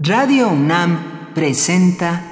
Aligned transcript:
Radio 0.00 0.50
UNAM 0.50 1.34
presenta 1.34 2.22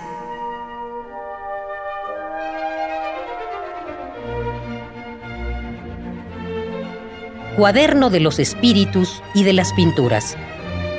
Cuaderno 7.56 8.08
de 8.10 8.20
los 8.20 8.38
Espíritus 8.38 9.20
y 9.34 9.42
de 9.42 9.52
las 9.52 9.72
Pinturas 9.72 10.36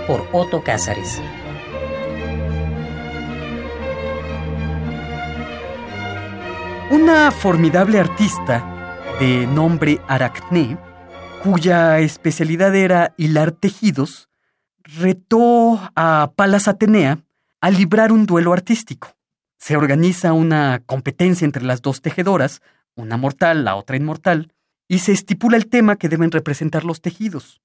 por 0.07 0.27
Otto 0.33 0.61
Cázares. 0.61 1.21
Una 6.91 7.31
formidable 7.31 7.97
artista 7.97 8.97
de 9.21 9.47
nombre 9.47 10.01
Aracné, 10.09 10.77
cuya 11.45 11.99
especialidad 11.99 12.75
era 12.75 13.13
hilar 13.15 13.53
tejidos, 13.53 14.26
retó 14.95 15.91
a 15.95 16.31
Palas 16.35 16.67
Atenea 16.67 17.19
a 17.61 17.69
librar 17.69 18.11
un 18.11 18.25
duelo 18.25 18.53
artístico. 18.53 19.15
Se 19.57 19.75
organiza 19.75 20.33
una 20.33 20.81
competencia 20.85 21.45
entre 21.45 21.63
las 21.63 21.81
dos 21.81 22.01
tejedoras, 22.01 22.61
una 22.95 23.17
mortal, 23.17 23.65
la 23.65 23.75
otra 23.75 23.97
inmortal, 23.97 24.53
y 24.87 24.99
se 24.99 25.11
estipula 25.11 25.57
el 25.57 25.67
tema 25.67 25.97
que 25.97 26.09
deben 26.09 26.31
representar 26.31 26.85
los 26.85 27.01
tejidos. 27.01 27.61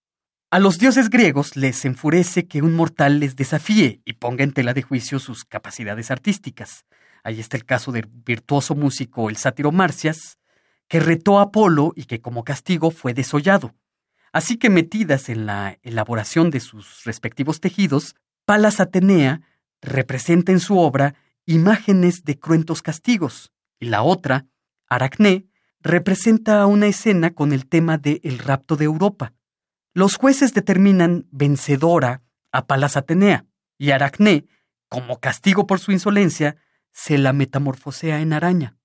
A 0.51 0.59
los 0.59 0.79
dioses 0.79 1.09
griegos 1.09 1.57
les 1.57 1.85
enfurece 1.85 2.47
que 2.47 2.61
un 2.61 2.75
mortal 2.75 3.21
les 3.21 3.37
desafíe 3.37 4.01
y 4.05 4.15
ponga 4.15 4.45
en 4.45 4.53
tela 4.53 4.75
de 4.75 4.83
juicio 4.83 5.19
sus 5.19 5.45
capacidades 5.45 6.11
artísticas. 6.11 6.85
Ahí 7.25 7.41
está 7.41 7.57
el 7.57 7.65
caso 7.65 7.93
del 7.93 8.07
virtuoso 8.07 8.75
músico 8.75 9.31
el 9.31 9.37
sátiro 9.37 9.73
Marcias, 9.73 10.39
que 10.89 11.01
retó 11.01 11.39
a 11.39 11.43
Apolo 11.45 11.93
y 11.97 12.05
que 12.05 12.21
como 12.21 12.45
castigo 12.45 12.91
fue 12.91 13.15
desollado. 13.15 13.75
Así 14.33 14.57
que 14.57 14.71
metidas 14.71 15.29
en 15.29 15.47
la 15.47 15.79
elaboración 15.83 16.51
de 16.51 16.61
sus 16.61 17.05
respectivos 17.05 17.61
tejidos, 17.61 18.17
Palas 18.47 18.81
Atenea 18.81 19.43
representa 19.83 20.53
en 20.53 20.61
su 20.61 20.79
obra 20.79 21.15
imágenes 21.45 22.25
de 22.25 22.39
cruentos 22.39 22.83
castigos, 22.83 23.53
y 23.79 23.87
la 23.87 24.03
otra, 24.03 24.47
Aracné, 24.89 25.47
representa 25.81 26.65
una 26.67 26.87
escena 26.87 27.35
con 27.35 27.53
el 27.53 27.67
tema 27.67 27.99
de 27.99 28.21
El 28.25 28.39
rapto 28.39 28.77
de 28.77 28.85
Europa. 28.85 29.35
Los 29.93 30.17
jueces 30.17 30.55
determinan 30.55 31.27
vencedora 31.31 32.23
a 32.53 32.67
Palas 32.67 32.97
Atenea, 32.97 33.45
y 33.77 33.91
Aracné, 33.91 34.47
como 34.89 35.21
castigo 35.21 35.67
por 35.67 35.81
su 35.81 35.93
insolencia, 35.93 36.57
se 36.93 37.19
la 37.19 37.33
metamorfosea 37.33 38.21
en 38.21 38.33
araña. 38.33 38.77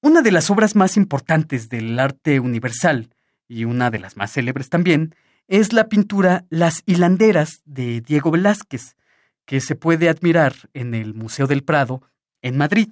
Una 0.00 0.22
de 0.22 0.32
las 0.32 0.50
obras 0.50 0.74
más 0.74 0.96
importantes 0.96 1.68
del 1.68 1.98
arte 1.98 2.40
universal, 2.40 3.10
y 3.48 3.64
una 3.64 3.90
de 3.90 3.98
las 3.98 4.16
más 4.16 4.32
célebres 4.32 4.68
también, 4.68 5.14
es 5.48 5.72
la 5.72 5.88
pintura 5.88 6.44
Las 6.50 6.82
hilanderas 6.86 7.62
de 7.64 8.00
Diego 8.00 8.30
Velázquez, 8.30 8.96
que 9.44 9.60
se 9.60 9.76
puede 9.76 10.08
admirar 10.08 10.54
en 10.74 10.94
el 10.94 11.14
Museo 11.14 11.46
del 11.46 11.62
Prado, 11.62 12.02
en 12.42 12.56
Madrid. 12.56 12.88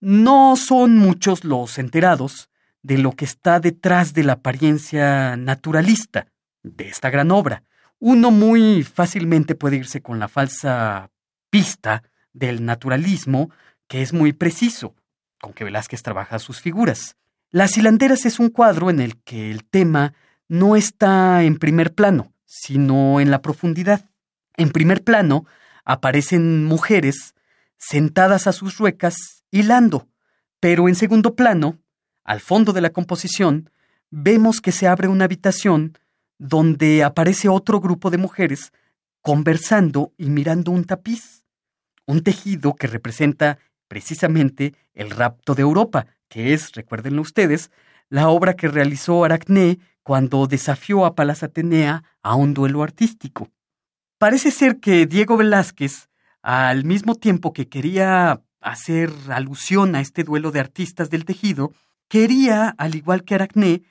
No 0.00 0.56
son 0.56 0.98
muchos 0.98 1.44
los 1.44 1.78
enterados 1.78 2.50
de 2.82 2.98
lo 2.98 3.12
que 3.12 3.24
está 3.24 3.60
detrás 3.60 4.12
de 4.12 4.24
la 4.24 4.34
apariencia 4.34 5.36
naturalista 5.36 6.26
de 6.62 6.88
esta 6.88 7.10
gran 7.10 7.30
obra. 7.30 7.62
Uno 8.00 8.32
muy 8.32 8.82
fácilmente 8.82 9.54
puede 9.54 9.76
irse 9.76 10.02
con 10.02 10.18
la 10.18 10.26
falsa 10.26 11.10
pista 11.50 12.02
del 12.32 12.64
naturalismo, 12.64 13.50
que 13.86 14.02
es 14.02 14.12
muy 14.12 14.32
preciso, 14.32 14.96
con 15.40 15.52
que 15.52 15.64
Velázquez 15.64 16.02
trabaja 16.02 16.40
sus 16.40 16.60
figuras. 16.60 17.16
Las 17.54 17.76
hilanderas 17.76 18.24
es 18.24 18.38
un 18.38 18.48
cuadro 18.48 18.88
en 18.88 18.98
el 18.98 19.18
que 19.24 19.50
el 19.50 19.66
tema 19.66 20.14
no 20.48 20.74
está 20.74 21.42
en 21.42 21.58
primer 21.58 21.94
plano, 21.94 22.32
sino 22.46 23.20
en 23.20 23.30
la 23.30 23.42
profundidad. 23.42 24.08
En 24.56 24.70
primer 24.70 25.04
plano 25.04 25.44
aparecen 25.84 26.64
mujeres 26.64 27.34
sentadas 27.76 28.46
a 28.46 28.52
sus 28.52 28.78
ruecas 28.78 29.44
hilando, 29.50 30.08
pero 30.60 30.88
en 30.88 30.94
segundo 30.94 31.36
plano, 31.36 31.78
al 32.24 32.40
fondo 32.40 32.72
de 32.72 32.80
la 32.80 32.88
composición, 32.88 33.68
vemos 34.08 34.62
que 34.62 34.72
se 34.72 34.88
abre 34.88 35.08
una 35.08 35.26
habitación 35.26 35.98
donde 36.38 37.04
aparece 37.04 37.50
otro 37.50 37.80
grupo 37.80 38.08
de 38.08 38.16
mujeres 38.16 38.72
conversando 39.20 40.14
y 40.16 40.30
mirando 40.30 40.70
un 40.70 40.84
tapiz, 40.84 41.44
un 42.06 42.22
tejido 42.22 42.76
que 42.76 42.86
representa 42.86 43.58
precisamente 43.88 44.74
el 44.94 45.10
rapto 45.10 45.54
de 45.54 45.60
Europa, 45.60 46.06
que 46.32 46.54
es, 46.54 46.72
recuérdenlo 46.72 47.20
ustedes, 47.20 47.70
la 48.08 48.30
obra 48.30 48.54
que 48.54 48.68
realizó 48.68 49.22
Aracné 49.22 49.78
cuando 50.02 50.46
desafió 50.46 51.04
a 51.04 51.14
Palas 51.14 51.42
Atenea 51.42 52.04
a 52.22 52.36
un 52.36 52.54
duelo 52.54 52.82
artístico. 52.82 53.50
Parece 54.16 54.50
ser 54.50 54.80
que 54.80 55.04
Diego 55.04 55.36
Velázquez, 55.36 56.08
al 56.40 56.86
mismo 56.86 57.16
tiempo 57.16 57.52
que 57.52 57.68
quería 57.68 58.40
hacer 58.62 59.12
alusión 59.28 59.94
a 59.94 60.00
este 60.00 60.24
duelo 60.24 60.52
de 60.52 60.60
artistas 60.60 61.10
del 61.10 61.26
tejido, 61.26 61.74
quería, 62.08 62.74
al 62.78 62.94
igual 62.94 63.24
que 63.24 63.34
Aracné, 63.34 63.82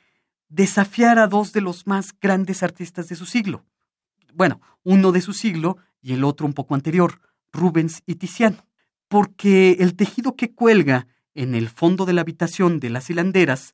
desafiar 0.49 1.19
a 1.19 1.27
dos 1.27 1.53
de 1.53 1.61
los 1.61 1.85
más 1.85 2.11
grandes 2.19 2.63
artistas 2.63 3.07
de 3.07 3.15
su 3.15 3.27
siglo. 3.27 3.65
Bueno, 4.33 4.61
uno 4.83 5.11
de 5.11 5.21
su 5.21 5.33
siglo 5.33 5.77
y 6.01 6.13
el 6.13 6.23
otro 6.23 6.47
un 6.47 6.53
poco 6.53 6.73
anterior, 6.73 7.21
Rubens 7.53 8.01
y 8.07 8.15
Tiziano. 8.15 8.65
Porque 9.07 9.73
el 9.79 9.95
tejido 9.95 10.35
que 10.35 10.55
cuelga 10.55 11.05
en 11.35 11.55
el 11.55 11.69
fondo 11.69 12.05
de 12.05 12.13
la 12.13 12.21
habitación 12.21 12.79
de 12.79 12.89
las 12.89 13.09
hilanderas 13.09 13.73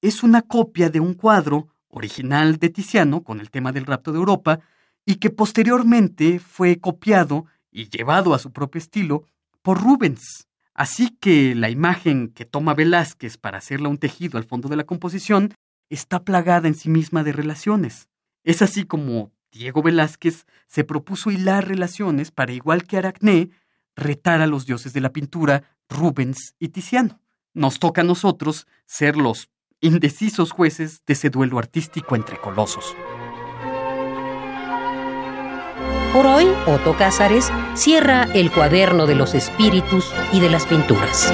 es 0.00 0.22
una 0.22 0.42
copia 0.42 0.90
de 0.90 1.00
un 1.00 1.14
cuadro 1.14 1.68
original 1.88 2.58
de 2.58 2.68
Tiziano 2.68 3.22
con 3.22 3.40
el 3.40 3.50
tema 3.50 3.72
del 3.72 3.86
rapto 3.86 4.12
de 4.12 4.18
Europa 4.18 4.60
y 5.04 5.16
que 5.16 5.30
posteriormente 5.30 6.38
fue 6.38 6.78
copiado 6.78 7.46
y 7.70 7.88
llevado 7.88 8.34
a 8.34 8.38
su 8.38 8.52
propio 8.52 8.78
estilo 8.78 9.24
por 9.62 9.82
Rubens. 9.82 10.48
Así 10.74 11.16
que 11.20 11.54
la 11.54 11.70
imagen 11.70 12.28
que 12.28 12.44
toma 12.44 12.74
Velázquez 12.74 13.38
para 13.38 13.58
hacerla 13.58 13.88
un 13.88 13.98
tejido 13.98 14.36
al 14.36 14.44
fondo 14.44 14.68
de 14.68 14.76
la 14.76 14.84
composición 14.84 15.54
está 15.88 16.24
plagada 16.24 16.68
en 16.68 16.74
sí 16.74 16.90
misma 16.90 17.24
de 17.24 17.32
relaciones. 17.32 18.08
Es 18.44 18.60
así 18.62 18.84
como 18.84 19.32
Diego 19.50 19.82
Velázquez 19.82 20.44
se 20.66 20.84
propuso 20.84 21.30
hilar 21.30 21.66
relaciones 21.66 22.30
para, 22.30 22.52
igual 22.52 22.84
que 22.84 22.98
Aracné, 22.98 23.50
retar 23.94 24.42
a 24.42 24.46
los 24.46 24.66
dioses 24.66 24.92
de 24.92 25.00
la 25.00 25.12
pintura 25.12 25.75
Rubens 25.88 26.54
y 26.58 26.68
Tiziano. 26.68 27.20
Nos 27.54 27.78
toca 27.78 28.02
a 28.02 28.04
nosotros 28.04 28.66
ser 28.86 29.16
los 29.16 29.48
indecisos 29.80 30.52
jueces 30.52 31.02
de 31.06 31.14
ese 31.14 31.30
duelo 31.30 31.58
artístico 31.58 32.16
entre 32.16 32.38
colosos. 32.38 32.94
Por 36.12 36.26
hoy, 36.26 36.46
Otto 36.66 36.96
Cázares 36.96 37.50
cierra 37.74 38.24
el 38.34 38.50
cuaderno 38.50 39.06
de 39.06 39.14
los 39.14 39.34
espíritus 39.34 40.10
y 40.32 40.40
de 40.40 40.48
las 40.48 40.64
pinturas. 40.64 41.32